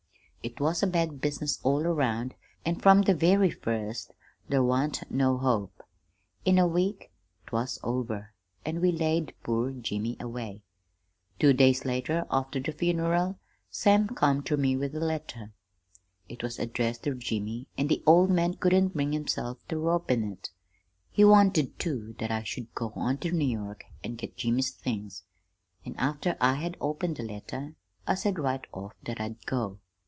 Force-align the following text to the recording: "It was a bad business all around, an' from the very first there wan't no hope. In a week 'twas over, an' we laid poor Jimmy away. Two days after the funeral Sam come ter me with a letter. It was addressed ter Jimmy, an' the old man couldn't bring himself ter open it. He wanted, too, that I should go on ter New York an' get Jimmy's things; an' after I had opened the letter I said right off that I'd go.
"It 0.43 0.59
was 0.59 0.81
a 0.81 0.87
bad 0.87 1.21
business 1.21 1.59
all 1.61 1.81
around, 1.81 2.33
an' 2.65 2.77
from 2.77 3.03
the 3.03 3.13
very 3.13 3.51
first 3.51 4.11
there 4.49 4.63
wan't 4.63 5.03
no 5.11 5.37
hope. 5.37 5.83
In 6.45 6.57
a 6.57 6.67
week 6.67 7.11
'twas 7.45 7.77
over, 7.83 8.33
an' 8.65 8.81
we 8.81 8.91
laid 8.91 9.35
poor 9.43 9.69
Jimmy 9.69 10.17
away. 10.19 10.63
Two 11.37 11.53
days 11.53 11.83
after 11.85 12.59
the 12.59 12.71
funeral 12.71 13.37
Sam 13.69 14.07
come 14.07 14.41
ter 14.41 14.57
me 14.57 14.75
with 14.75 14.95
a 14.95 14.99
letter. 14.99 15.51
It 16.27 16.41
was 16.41 16.57
addressed 16.57 17.03
ter 17.03 17.13
Jimmy, 17.13 17.67
an' 17.77 17.85
the 17.87 18.01
old 18.07 18.31
man 18.31 18.55
couldn't 18.55 18.95
bring 18.95 19.11
himself 19.11 19.59
ter 19.67 19.87
open 19.91 20.23
it. 20.23 20.49
He 21.11 21.23
wanted, 21.23 21.77
too, 21.77 22.15
that 22.17 22.31
I 22.31 22.41
should 22.41 22.73
go 22.73 22.91
on 22.95 23.19
ter 23.19 23.29
New 23.29 23.45
York 23.47 23.83
an' 24.03 24.15
get 24.15 24.37
Jimmy's 24.37 24.71
things; 24.71 25.21
an' 25.85 25.93
after 25.99 26.35
I 26.41 26.55
had 26.55 26.77
opened 26.81 27.17
the 27.17 27.23
letter 27.25 27.75
I 28.07 28.15
said 28.15 28.39
right 28.39 28.65
off 28.73 28.95
that 29.03 29.21
I'd 29.21 29.45
go. 29.45 29.77